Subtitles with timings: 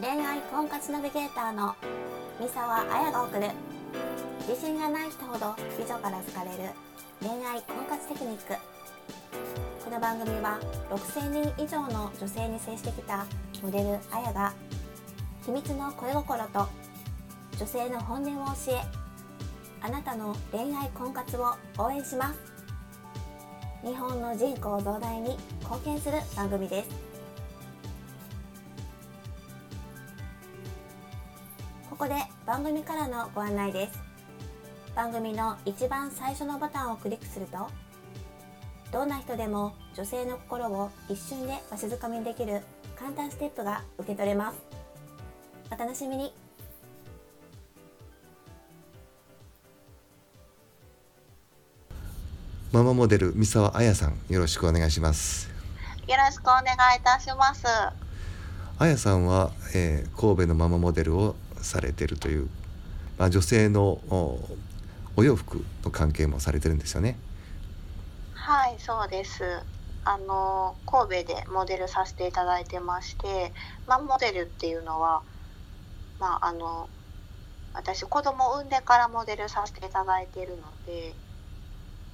[0.00, 1.72] 恋愛婚活ナビゲーターの
[2.40, 3.48] 三沢彩が送る。
[4.48, 6.70] 自信がない人ほど美女から好かれる
[7.20, 8.54] 恋愛婚活テクニック。
[9.84, 10.58] この番組は
[10.90, 13.24] 6000人以上の女性に接してきた
[13.62, 14.52] モデル彩が
[15.46, 16.66] 秘密の恋心と
[17.56, 18.82] 女性の本音を教え
[19.80, 22.40] あなたの恋愛婚活を応援します。
[23.86, 27.13] 日本の人口増大に貢献する番組です。
[31.94, 33.92] ここで番組からのご案内です。
[34.96, 37.68] 番組の一番最初のボタンをクリックすると
[38.90, 42.62] どんな人でも女性の心を一瞬でわしづかみにできる
[42.98, 44.58] 簡単ステップが受け取れます。
[45.70, 46.34] お楽しみに。
[52.72, 55.48] ママモデル三沢彩さんよろしくお願いします。
[56.08, 56.66] よろしくお願い
[56.98, 57.64] いたします。
[58.80, 62.48] 彩さんは、えー神戸のママモデルをされてるという、
[63.18, 64.38] まあ、女性のお
[65.16, 67.16] お洋服の関係もされてるんですよね
[68.34, 69.42] はい、そうです。
[70.04, 73.54] あの神戸でモデルさせていただいてまして、
[73.86, 75.22] まあ、モデルっていうのは、
[76.20, 76.90] まああの
[77.72, 81.14] 私子供を産んでからモデルさせていただいているので、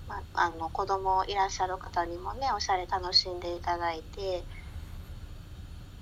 [0.08, 4.44] まあ、あの子供いらっしゃる方にもねおしゃれ楽しんでいただいて、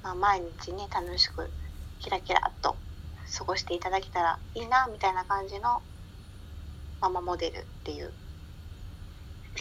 [0.02, 1.48] まあ、毎日ね楽しく
[2.00, 2.76] キラキラっと
[3.37, 5.83] 過ごしていただけたらいいなみたいな感じの
[7.01, 8.12] ママモデルっていう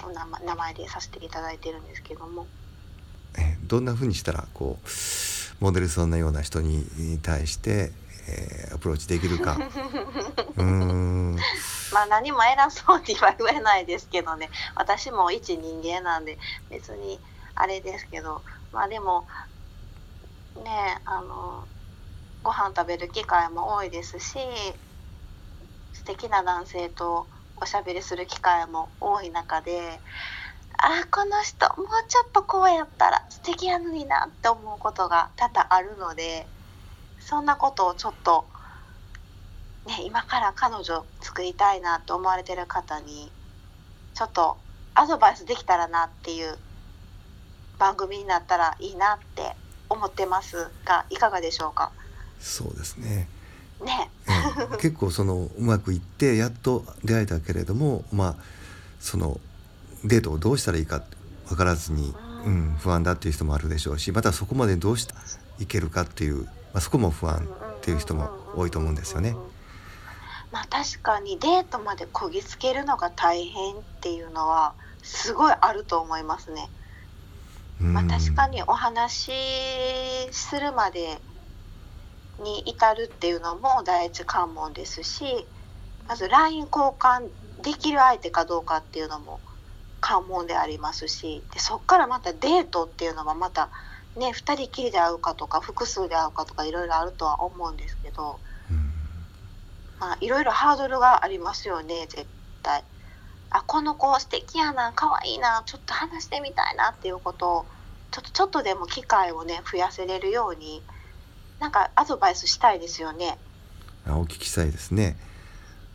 [0.04, 2.48] お名前でさせていただいてるんですけども。
[3.38, 4.88] えーどんな風にしたらこう
[5.60, 6.86] モデルそんなような人に
[7.22, 7.92] 対して、
[8.30, 9.58] えーアプローチできるか。
[10.56, 11.36] うーん。
[11.92, 14.50] まあ何も偉そうには言えないですけどね。
[14.76, 16.38] 私も一人間なんで
[16.70, 17.20] 別に
[17.56, 18.42] あれですけど。
[18.72, 19.26] まあでも
[20.64, 21.68] ねあの
[22.48, 24.40] ご飯食べる機会も多いですし
[25.92, 27.28] 素敵な男性と
[27.62, 30.00] おしゃべりする機会も多い中で
[30.78, 36.48] あーこの人もうちょっとこうやったら素敵やのになって思うことが多々あるので
[37.20, 38.46] そんなことをちょっと
[39.86, 43.30] ね、今から彼女作りたいなと思われてる方に
[44.14, 44.56] ちょっと
[44.96, 46.58] アドバイスできたらなっていう
[47.78, 49.52] 番組になったらいいなって
[49.90, 51.92] 思ってますがいかがでしょうか？
[52.40, 53.28] そうですね、
[53.84, 54.10] ね。
[54.28, 58.36] えー結構そのうまくいってやっと出会えたけれどもまあ
[59.00, 59.40] その
[60.04, 61.04] デートをどうしたらいいか
[61.48, 62.14] 分からずに、
[62.46, 65.14] うん、不安だっていう人もあるでしょうしまたそこまでどうして
[65.60, 69.36] いけるかっていう、まあ、そこも不安っていう人も多いと思うんですよね。
[70.52, 76.70] まあ確かにデートまでこぎつけるのが大変っていうのはすごいあると思いますね。
[77.82, 77.94] うん。
[77.94, 79.32] まあ、確かにお話し
[80.32, 81.20] するまで
[82.44, 85.48] に至るっていうのも第一関門ですし
[86.08, 87.30] まず LINE 交換
[87.62, 89.40] できる相手かどうかっていうのも
[90.00, 93.70] 関門でありますしでそっからまたデートっていうのはまた
[94.16, 98.40] ね2人きりで会うかとか複数で会うかとかいろいろあるとは思うんですけど、
[98.70, 98.92] うん
[100.00, 102.26] まあ、いろいろハードルがありますよね絶
[102.62, 102.84] 対。
[103.50, 107.66] あこの子素敵やな可愛いなちょっと話してみたいなっていうことを
[108.12, 110.84] ちょっとちょっとでも機会をね増やせれるように
[111.60, 113.38] なんかアドバイスしたいですよね。
[114.06, 115.18] あお聞きしたいですね。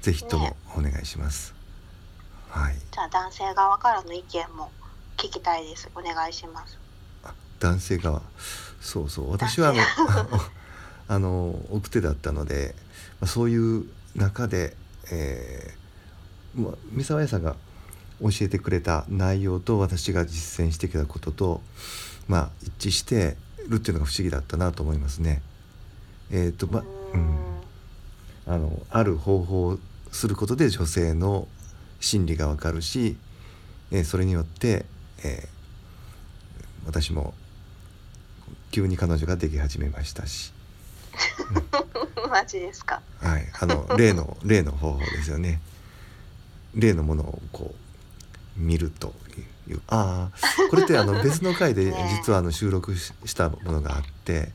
[0.00, 1.54] ぜひともねお願いします。
[2.48, 2.74] はい。
[2.90, 4.70] じゃあ男性側からの意見も
[5.16, 5.88] 聞きたいです。
[5.94, 6.78] お願いします。
[7.24, 8.22] あ男性側
[8.80, 10.40] そうそう私はあの
[11.08, 12.74] あの奥手だったので、
[13.20, 14.76] まあ、そういう中で、
[15.10, 17.56] えーまあ、三沢屋さんが
[18.20, 21.60] 教えてくれた内容と私が実践してきたことと、
[22.28, 23.36] まあ、一致して
[23.68, 25.42] るっていうのが不思議だったなと思いますね。
[26.32, 26.82] えーとま
[27.14, 27.38] うん、
[28.46, 29.78] あのある方法を
[30.10, 31.46] することで女性の
[32.00, 33.16] 心理がわかるし、
[33.90, 34.86] えーそれによって、
[35.22, 35.52] えー
[36.86, 37.32] 私も
[38.70, 40.52] 急に彼女ができ始めましたし、
[42.28, 43.02] マジですか。
[43.20, 45.60] はい、あの 例の例の方法ですよね。
[46.74, 47.74] 例のものをこ
[48.56, 49.14] う見ると
[49.68, 49.80] いう。
[49.88, 54.50] ああこれってあの 別の回でね実はあの収録ししたものがあって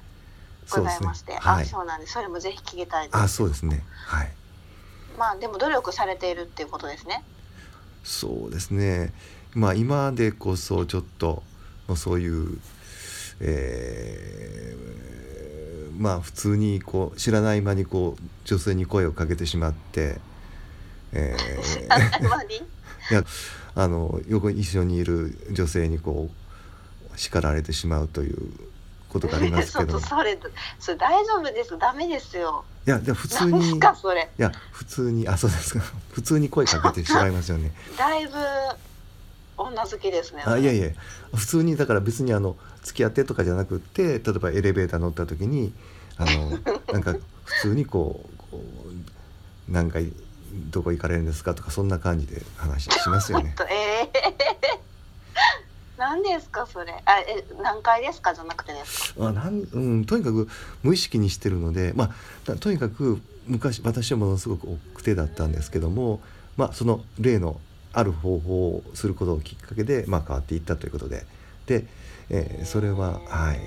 [0.69, 1.65] ございまして、あはい。
[1.65, 2.13] そうなんです。
[2.13, 3.17] それもぜひ聞きたいです。
[3.17, 3.83] あそうですね。
[4.05, 4.31] はい。
[5.17, 7.23] まあでも努力されているっていうことですね。
[8.03, 9.13] そうですね。
[9.53, 11.43] まあ今でこそちょっと
[11.95, 12.59] そういう、
[13.39, 15.07] えー
[15.97, 20.19] まあ普通にこう知らない間にこう女性に声をかけてしまって、
[21.11, 21.47] えー
[23.09, 23.23] いや
[23.75, 28.51] あの横に一緒にいる女性にこう叱られてしまうという
[29.19, 30.37] こことがありますけどそれ
[30.79, 31.77] それ大丈夫です。
[31.77, 32.63] ダメですよ。
[32.85, 34.29] やでも普通にいかそれ。
[34.37, 35.83] や普通にあそうですか。
[36.11, 37.71] 普通に声かけてしまいますよね。
[37.97, 38.33] だいぶ
[39.57, 40.89] 女好きですねあいやいや。
[41.35, 45.73] 普通にだから別にあの付き合ってとかじゃなくって例えばエレベーター乗った時に
[46.17, 46.59] あの
[46.93, 47.15] なんか
[47.45, 50.11] 普通にこうこう何回
[50.71, 53.53] どこ行かれるんですかとかそんな感じで話しますよね。
[53.57, 54.37] ちょっとええ
[56.07, 56.93] 何ですかそれ？
[57.05, 58.33] あえ何回ですか？
[58.33, 59.27] じゃなくてですか？
[59.27, 60.47] あなん、うん、とにかく
[60.83, 62.13] 無意識にしてるので、ま
[62.47, 66.21] あ、とにかく昔私はものすごく奥手だったんですけども、
[66.55, 67.59] まあ、その例の
[67.93, 71.25] ある方法をすることをきっかけで、まあ、変わっていったということで。
[71.65, 71.85] で、
[72.29, 73.59] えーそれは、はい、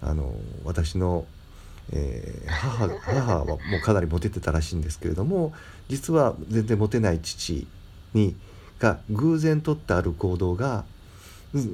[0.00, 0.32] あの
[0.64, 1.26] 私の、
[1.92, 5.52] えー母 母はもうかなりモテてたらしいんですけれども
[5.88, 7.66] 実は全然モテない父
[8.14, 8.34] に
[8.78, 10.93] が偶然取ったある行動がうん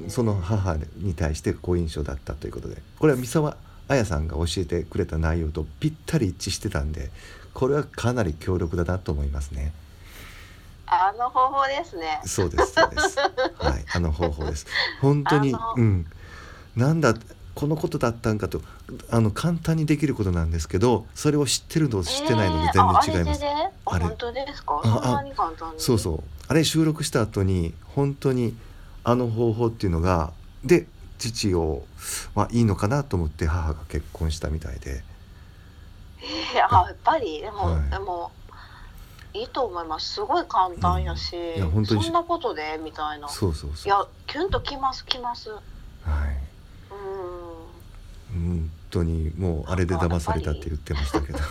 [0.09, 3.57] その母に対して好印象だったということでこれは三沢
[3.87, 7.09] 彩さんが教えてくれた内容とぴったり一致してたんで
[7.53, 9.73] これはかなり強力だなと思いますね。
[10.85, 13.17] あの方法ですねそうですそうです。
[13.17, 14.65] はい、あの方法です。
[15.01, 16.05] 本当にうん、
[16.75, 17.15] なんだ
[17.55, 18.61] このことだったんかと
[19.09, 23.43] あの簡単にできることなんですけど、それを知ってるのと知ってないので全然違います。
[23.43, 26.23] えーああ本当ですかあそんなに簡単にそうそう。
[26.47, 28.55] あれ収録した後に本当に
[29.03, 30.31] あの方法っていうのが
[30.63, 30.87] で
[31.17, 31.83] 父を
[32.35, 35.03] まあいいのかなと思って母が結婚したみたいで、
[36.19, 37.41] えーあやっぱり？
[37.41, 37.89] でも、はい。
[37.89, 38.31] でも
[39.33, 40.15] いいと思います。
[40.15, 41.55] すごい簡単やし、うん。
[41.55, 42.79] いや本当にそんなことで？
[42.83, 43.29] みたいな。
[43.29, 43.87] そうそうそう。
[43.87, 45.49] いやキュンときますきます。
[45.49, 45.63] うはい。
[48.37, 48.41] ん。
[48.59, 51.39] 本当にもうあれで騙されたって言ってましたけど。
[51.39, 51.43] は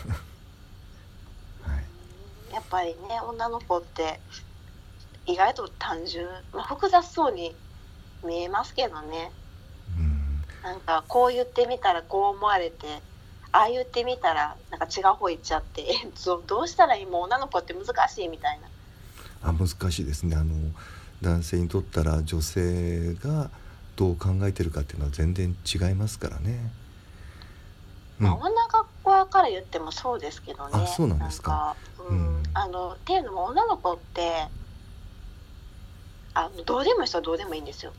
[2.50, 2.54] い。
[2.54, 2.96] やっぱりね
[3.28, 4.20] 女の子って
[5.30, 7.54] 意外と単純、まあ、複雑そうに
[8.24, 9.30] 見えますけどね。
[9.96, 10.42] うん。
[10.62, 13.00] なんかこう言ってみたらこう思われて
[13.52, 18.68] ああ言ってみたらなんか違う方行っちゃってえ どどうしたらいいもう女の子って難しいみたいな。
[19.42, 20.36] あ難しいですね。
[20.36, 20.54] あの
[21.22, 23.50] 男性にとったら女性が
[23.96, 26.70] どう考えてるかっていうのは全然違いますからね。
[28.20, 28.26] うん。
[28.26, 30.70] まあ、女学校から言ってもそうですけどね。
[30.74, 31.74] あそうなんですか。
[31.98, 32.38] かうん。
[32.38, 32.42] うん。
[32.54, 34.48] あのっていうのも女の子って
[36.34, 37.92] あのどうでもいい人はどうでもいいんですよ。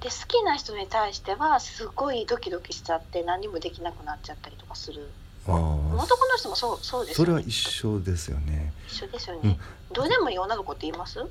[0.00, 5.08] で好きな人に対してはすごいドキドキしちゃって何もできなくなっちゃったりとかする。
[5.46, 5.58] 男
[5.94, 6.06] の
[6.36, 8.72] 人もそうそうですそれは一緒ですよね。
[8.88, 9.58] 一緒ですよね、
[9.92, 11.24] どうでもいい女の子って言います？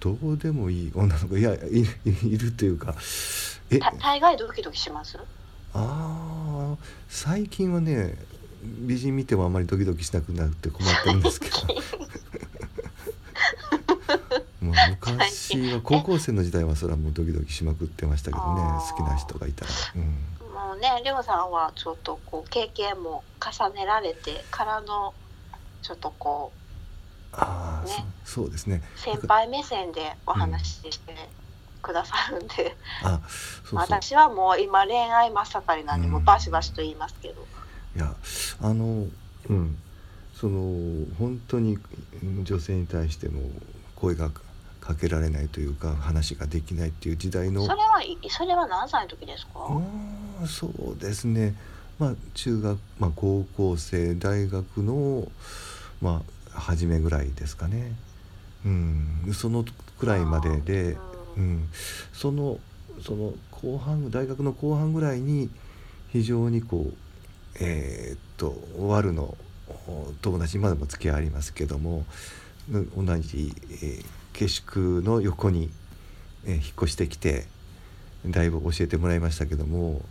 [0.00, 1.36] どうでもいい女の子。
[1.38, 2.94] いやいいいるというか。
[3.70, 3.78] え。
[3.78, 5.18] た大概ドキドキします？
[5.72, 6.84] あー。
[7.08, 8.18] 最近はね
[8.62, 11.56] 美人見てもあまりドキドキしなくなって困ってるんですけど
[14.70, 25.14] まあ昔は高校生の時代はそれはもうドキドキしまくってましたけどね好きな人がいたら、うん、もうねりょうさんはちょっとこう経験も重ねられてからの
[25.82, 26.52] ちょっとこ
[27.36, 28.04] ああ、ね。
[28.24, 28.82] そそうですね。
[28.96, 31.14] う先輩目線でお話しして
[31.82, 33.78] くださるんで、あそうそう。
[33.78, 36.12] 私はもう今恋愛真っ盛りなんで、うん。
[36.12, 37.46] もうバシバシと言いますけど。
[37.96, 38.14] いや
[38.60, 39.06] あの
[39.48, 39.78] うん。
[40.34, 41.78] その本当に
[42.22, 43.40] うん女性に対しても
[43.94, 44.30] 声が
[44.86, 49.66] かけられないというか話ができないっていう時代のそれはいそれは何歳の時ですか、
[50.46, 51.54] そうですね。
[51.98, 55.26] まあ中学、まあ、高校生大学の
[56.02, 56.22] ま
[56.54, 57.92] あ初めぐらいですかね。
[58.66, 59.32] うん。
[59.32, 59.64] その
[59.98, 60.98] くらいまでで、う
[61.36, 61.52] うん。
[61.60, 61.68] ん、
[62.12, 62.58] その
[63.02, 65.48] その後半大学の後半ぐらいに
[66.12, 66.94] 非常にこう
[67.58, 69.34] えーっとワルの
[69.88, 72.04] お友達今でも付き合いありますけども
[72.68, 75.70] ぬ同じ、えー下宿の横に、
[76.46, 77.46] え引っ越してきて
[78.26, 80.02] だいぶ教えてもらいましたけども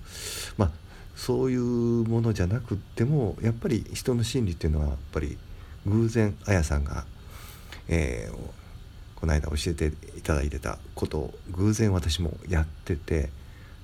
[0.58, 0.72] まあ
[1.16, 5.38] そういうものじゃなくってもやっぱり人の心理っていうのはやっぱり
[5.86, 7.06] 偶然あやさんが、
[7.88, 8.64] えー
[9.24, 9.86] この間教えて
[10.18, 13.30] いただいてたことを偶然私もやってて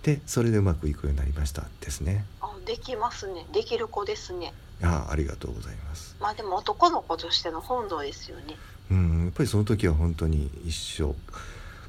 [0.04, 2.26] でそれでうまくいくようになりましたですね。
[2.42, 6.16] あできますねできる子ですねあありがとうございます。
[6.20, 8.56] まあでも男の子としての本能ですよね
[8.92, 11.14] うん、やっぱりその時は本当に一生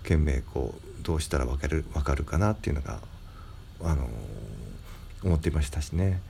[0.03, 3.01] 懸命こうどうしたら分かる分かるかなっていうのが
[3.83, 4.07] あの
[5.25, 6.21] 思っていましたしね。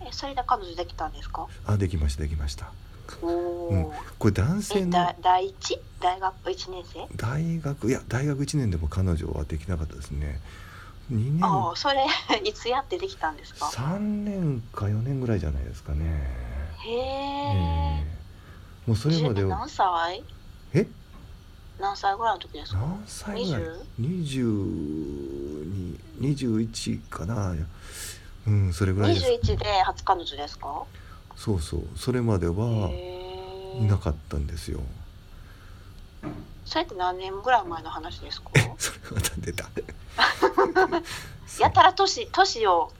[0.00, 1.46] えそれで彼女できたんですか？
[1.66, 2.70] あできましたできました。
[3.22, 5.80] おお、うんこれ男性の第一？
[6.00, 7.08] 大学一年生？
[7.16, 10.40] 大学いや大学1年でも彼女はできなかったですね。
[11.10, 11.44] 2年。
[11.44, 12.04] ああそれ
[12.44, 16.04] いつやってできたんですか？3年か4年ぐらいじゃないですかね。
[16.78, 18.06] へえええ
[18.86, 19.58] もうそれまでは。
[19.58, 20.24] 何歳？
[20.74, 20.86] え？
[21.78, 22.78] 何歳ぐらいの時ですか？
[22.78, 23.62] 何歳ぐらい
[24.00, 27.54] ？20 22 21かな。
[28.46, 29.26] うんそれぐらいです。
[29.52, 30.84] 21で初彼女ですか？
[31.36, 31.82] そうそう。
[31.96, 34.80] それまではへいなーかったんですよ
[36.64, 38.50] それって何年ぐらい前の話ですか？
[38.78, 39.68] それまた出た
[41.58, 42.92] やたら年年を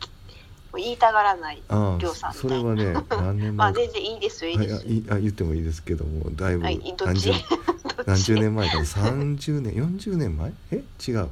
[0.75, 4.87] 言いたがらないありょうさんそれはね何年 まあ全然いいですよいいです。
[4.87, 7.33] いあ言ってもいいですけどもだいぶ何十
[8.07, 10.52] 何十年前かな30年40年前？
[10.73, 10.76] え？
[11.07, 11.29] 違う。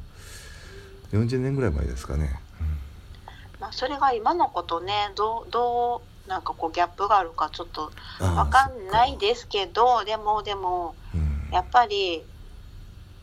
[1.12, 2.38] 40年ぐらい前ですかね、
[3.60, 12.22] まあそれが今のことねどうどうなんかこうギャップがあるかちょっとわかんないですけどでもでもうんやっぱり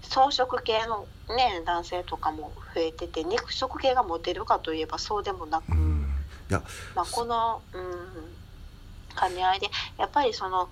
[0.10, 6.06] 草食系のね男性とかも増えてて肉食系がモテるかといえばそうでもなく、うん。
[6.50, 7.84] まあ、この、うん、
[9.20, 9.68] 兼ね合いで
[9.98, 10.70] やっぱりその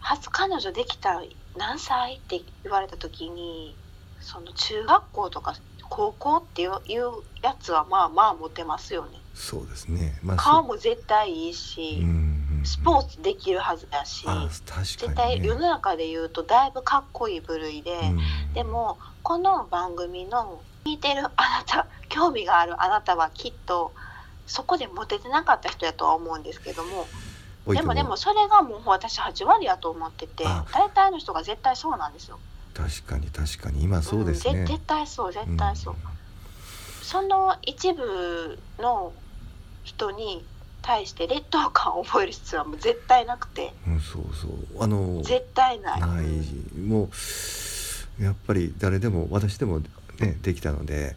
[0.00, 1.22] 初彼女できた
[1.56, 3.76] 何歳って言われた時に
[4.20, 5.54] その中学校とか
[5.88, 6.70] 高校っていう
[7.42, 9.18] やつはまあまあモテますよね。
[9.34, 10.18] そうですね。
[10.22, 18.52] まあ顔も絶対いいし、うんスポーツできるはずだしあ確絶対世の中で言うとだいぶかっこいい部類で、うん。
[18.54, 21.30] でもこの番組の聞いてるあな
[21.66, 23.92] た興味があるあなたはきっと
[24.46, 27.06] そこでモテてなかった人やとは思うんですけども
[27.74, 30.64] でもでもそれがもう私8割やと思っててあ。
[30.72, 32.38] 大体の人が絶対そうなんですよ。
[32.74, 33.82] 確かに確かに。
[33.82, 35.94] 今そうですね、んぜ絶対そう絶対そう。
[37.02, 39.12] その一部の
[39.82, 40.44] 人に
[40.86, 43.72] 対して劣等感を覚える必要はもう絶対なくて。
[43.86, 44.82] うん、うんそうそう。
[44.82, 46.00] あの絶対ない。
[46.00, 47.10] ないうんも
[48.20, 49.80] うやっぱり誰でも私でも
[50.20, 51.16] ねできたので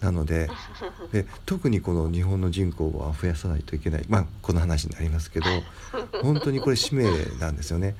[0.00, 0.50] なので
[1.12, 4.04] で特にこの日本の人口は増やさないといけない。
[4.08, 5.46] まあこの話になりますけど
[6.22, 7.04] 本当にこれ使命
[7.38, 7.94] なんですよね。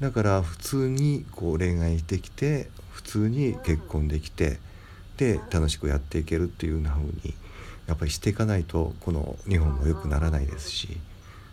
[0.00, 4.58] だから普通にこう恋愛できて普通に結婚できて
[5.16, 7.34] で楽しくやっていけるっていうような風に
[7.86, 10.98] やっぱりしていかないとこの日本も良くならないですし、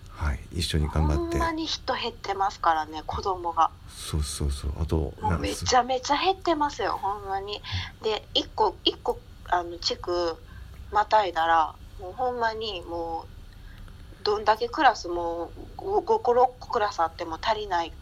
[0.09, 3.71] はい、一緒に頑張ってほんまに人減ってますからね子供が。
[3.89, 7.61] そうそうそうあとめちゃめちゃ減ってますよほんまに。
[8.03, 9.19] で一個一個
[9.49, 10.37] あの地区
[10.91, 13.25] またいだらもうほんまにも
[14.21, 17.93] うどんだけクラスも5個6個クラスあっても足りない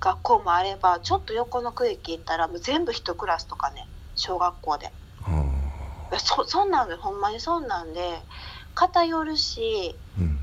[0.00, 4.90] 学校もあればちょっと横の区域行ったらもう全部一クラスとかね小学校で。
[6.18, 8.18] そそんなんでほんまにそんなんで
[8.74, 10.36] 偏るしーうん。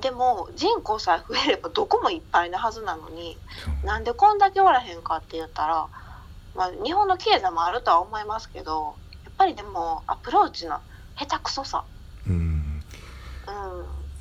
[0.00, 3.36] でも人口さえ増えればどこもいっぱいなはずなのに
[3.84, 5.88] なんでこんだけおらへんかって言ったら、
[6.54, 10.78] まあ、日本の経済もあるとは思いますけどやっぱりでもアプローチの
[11.18, 11.84] 下手くそさ、
[12.26, 12.34] うん。
[12.34, 12.82] うん、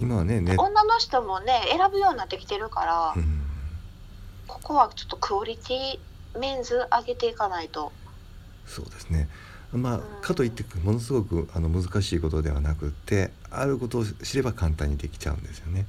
[0.02, 3.42] 今ね、女の人もね選ぶようになってきてるから、うん、
[4.48, 7.92] ここはちょっとクオリティメンズ上げていかないと
[8.70, 9.28] そうですね。
[9.74, 15.86] まあうんかといってものすごくあの難しいことではなくってあることを知れば簡単にできちゃうんですよね。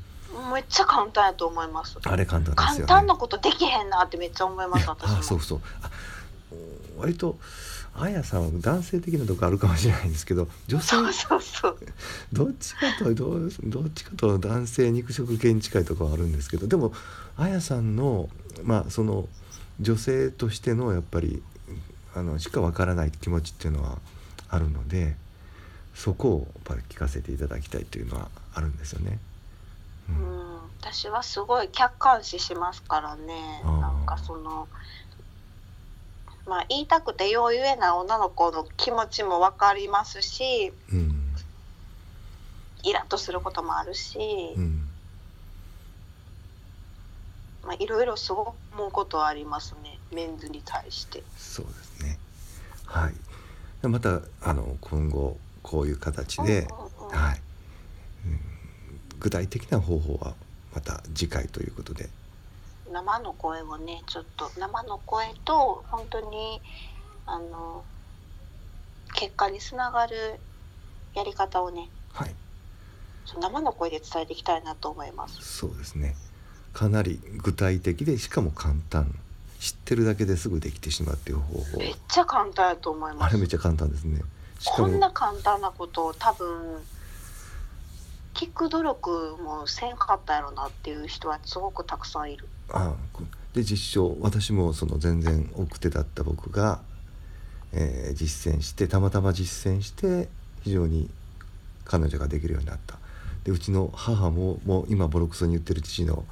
[0.53, 1.99] めっちゃ簡単やと思います。
[2.03, 2.87] あれ簡単ですよね。
[2.87, 5.19] 簡単なことできへんなってめっちゃ思います私も。
[5.19, 5.61] あそうそう。
[5.83, 5.91] あ
[6.99, 7.39] 割と
[7.95, 11.79] あやさんは男性的なとこあるかもしれないんですけど女性そうそうそう。
[12.33, 16.93] どっちかとどうどっちかと男性肉食系に近いところはあるんですけどでも
[17.37, 18.29] あやさんの
[18.63, 19.29] まあその
[19.81, 21.43] 女性としてのやっぱり
[22.15, 23.99] あのしかわからない気持ちっていうのは
[24.49, 25.17] あるので
[25.95, 29.19] そこをやっぱり聞かせていただきたいというのはあるんですよね。
[30.09, 34.67] ううんん、私はすごい客観視しますからねなんかその
[36.47, 41.17] まあ言いたくてよう言えない女の子の気持ちも分かりますしうん
[42.83, 44.19] イラッとすることもあるし、
[44.57, 44.87] うん
[47.63, 51.23] まあいろいろすごく思うことはありますねメンズに対して。
[51.37, 51.90] そうですね。
[52.91, 53.15] はい。
[53.83, 56.67] でまたあの今後こういう形で、
[57.11, 57.41] はい、
[58.27, 58.41] うん。
[59.21, 60.35] 具体的な方法は
[60.75, 62.09] また次回ということで、
[62.93, 66.61] 生の声をねちょっと生の声と本当に
[67.27, 67.85] あの
[69.15, 70.41] 結果につながる
[71.15, 72.35] やり方をねはい、
[73.41, 75.41] 生の声で伝えていきたいなと思います。
[75.43, 76.17] そうですね。
[76.73, 79.15] かなり具体的でしかも簡単。
[79.61, 81.79] 知ってるだけですぐできてしまうっていう方法。
[81.79, 83.31] めっちゃ簡単やと思います。
[83.31, 84.23] あれめっちゃ簡単ですね。
[84.65, 86.79] こんな簡単なことを多分
[88.35, 92.49] 聞く努力もせんかったやろなっていう人はすごくたくさんいる。
[92.71, 96.81] あこで実証私もその全然奥手だった僕が、
[97.73, 100.29] えー実践してたまたま実践して
[100.63, 101.11] 非常に
[101.85, 102.99] 彼女ができるようになった
[103.45, 106.25] でうちの母ももう今ボロクソに言ってる父の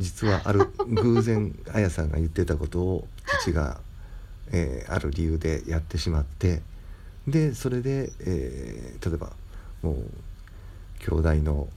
[0.00, 3.06] 実はある偶然綾さんが言ってたことを
[3.42, 3.78] 父が、
[4.50, 6.62] えーある理由でやってしまって
[7.28, 9.30] でそれで、えー例えば
[9.82, 9.94] もう
[10.98, 11.68] 兄弟の、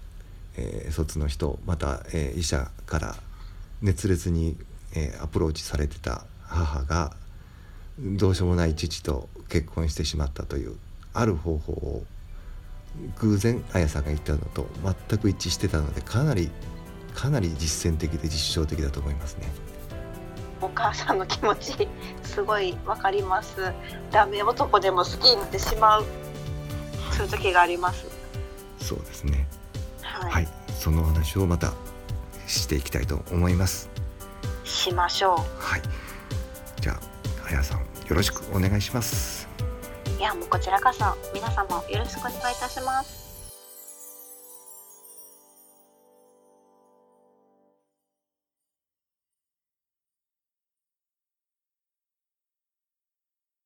[0.58, 3.16] えー卒の人また、え医者から
[3.82, 4.56] 熱烈に、
[4.96, 7.16] えアプローチされてた母が
[8.00, 10.76] どうしようもない父と結婚してしまったという
[11.14, 12.04] ある方法を
[13.20, 14.68] 偶然綾さんが言ったのと
[15.10, 16.50] 全く一致してたのでかなり
[17.14, 19.52] かなり実践的で実証的だと思いますね。
[20.62, 21.88] お母さんの気持ち
[22.24, 23.74] すごいわかります
[24.12, 26.06] ダメ男でも好きになってしまう
[27.12, 28.08] そういう時があります
[28.80, 29.48] そうですね。
[30.02, 30.48] はい、はい、
[30.80, 31.74] その話をまた
[32.48, 33.90] していきたいと思います。
[34.64, 35.82] しましょはい。
[36.82, 39.48] じゃあ、あやさん、よろしくお願いします。
[40.18, 41.04] ういやもうこちらこそ
[41.34, 43.23] 皆様よろしくお願いいたします